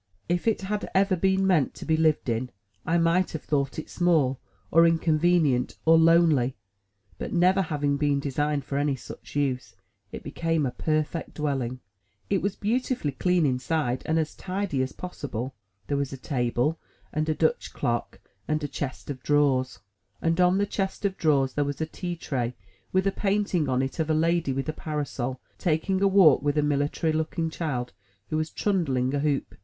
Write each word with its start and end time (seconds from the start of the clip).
If 0.27 0.47
it 0.47 0.61
had 0.61 0.89
ever 0.95 1.15
been 1.15 1.45
meant 1.45 1.75
to 1.75 1.85
be 1.85 1.95
lived 1.95 2.27
in, 2.27 2.49
I 2.87 2.97
might 2.97 3.33
have 3.33 3.43
thought 3.43 3.77
it 3.77 3.87
small, 3.87 4.39
or 4.71 4.87
inconvenient, 4.87 5.77
or 5.85 5.95
lonely, 5.95 6.55
but 7.19 7.31
never 7.33 7.61
having 7.61 7.97
been 7.97 8.19
designed 8.19 8.65
for 8.65 8.79
any 8.79 8.95
such 8.95 9.35
use, 9.35 9.75
it 10.11 10.23
became 10.23 10.65
a 10.65 10.71
perfect 10.71 11.35
dwelling. 11.35 11.81
It 12.31 12.41
was 12.41 12.55
beautifully 12.55 13.11
clean 13.11 13.45
inside, 13.45 14.01
and 14.07 14.17
as 14.17 14.33
tidy 14.33 14.81
as 14.81 14.91
possible. 14.91 15.53
There 15.85 15.97
was 15.97 16.11
a 16.11 16.17
table, 16.17 16.79
and 17.13 17.29
a 17.29 17.35
Dutch 17.35 17.71
clock, 17.71 18.19
and 18.47 18.63
a 18.63 18.67
chest 18.67 19.11
of 19.11 19.21
drawers, 19.21 19.81
and 20.19 20.41
on 20.41 20.57
the 20.57 20.65
chest 20.65 21.05
of 21.05 21.15
drawers 21.15 21.53
there 21.53 21.63
was 21.63 21.79
a 21.79 21.85
tea 21.85 22.15
tray 22.15 22.55
with 22.91 23.05
a 23.05 23.11
painting 23.11 23.69
on 23.69 23.83
it 23.83 23.99
of 23.99 24.09
a 24.09 24.15
lady 24.15 24.51
with 24.51 24.67
a 24.67 24.73
parasol, 24.73 25.39
taking 25.59 26.01
a 26.01 26.07
walk 26.07 26.41
with 26.41 26.57
a 26.57 26.63
military 26.63 27.13
looking 27.13 27.51
child 27.51 27.93
who 28.31 28.37
was 28.37 28.49
trundling 28.49 29.13
a 29.13 29.19
hoop. 29.19 29.53